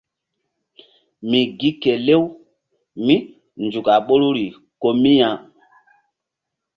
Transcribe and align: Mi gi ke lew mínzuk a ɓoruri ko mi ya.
Mi 1.29 1.39
gi 1.59 1.71
ke 1.81 1.93
lew 2.07 2.23
mínzuk 3.05 3.87
a 3.95 3.97
ɓoruri 4.07 4.47
ko 4.81 4.87
mi 5.01 5.11
ya. 5.19 5.29